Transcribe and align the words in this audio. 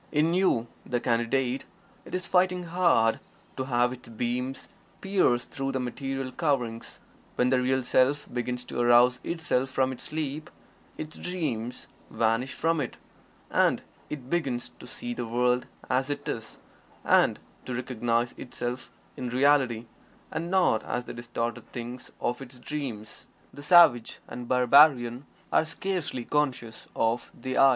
In 0.11 0.33
you, 0.33 0.65
the 0.83 0.99
Candidate, 0.99 1.65
it 2.05 2.15
is 2.15 2.25
fighting 2.25 2.63
hard 2.63 3.19
to 3.55 3.65
have 3.65 3.93
its 3.93 4.09
beams 4.09 4.67
pierce 4.99 5.45
through 5.45 5.73
the 5.73 5.79
material 5.79 6.31
coverings 6.31 6.99
When 7.35 7.51
the 7.51 7.61
Real 7.61 7.83
Self 7.83 8.25
begins 8.33 8.63
to 8.63 8.79
arouse 8.79 9.19
itself 9.23 9.69
from 9.69 9.91
its 9.91 10.05
sleep, 10.05 10.49
its 10.97 11.15
dreams 11.17 11.87
vanish 12.09 12.55
from 12.55 12.81
it, 12.81 12.97
and 13.51 13.83
it 14.09 14.27
begins 14.27 14.71
to 14.79 14.87
see 14.87 15.13
the 15.13 15.27
world 15.27 15.67
as 15.87 16.09
it 16.09 16.27
is, 16.27 16.57
and 17.03 17.37
to 17.65 17.75
recognize 17.75 18.31
itself 18.39 18.89
in 19.15 19.29
Reality 19.29 19.85
and 20.31 20.49
not 20.49 20.81
as 20.83 21.05
the 21.05 21.13
distorted 21.13 21.71
thing 21.71 21.99
of 22.19 22.41
its 22.41 22.57
dreams. 22.57 23.27
The 23.53 23.61
savage 23.61 24.17
and 24.27 24.47
barbarian 24.47 25.27
are 25.53 25.63
scarcely 25.63 26.25
conscious 26.25 26.87
of 26.95 27.31
the 27.39 27.59
"I." 27.59 27.69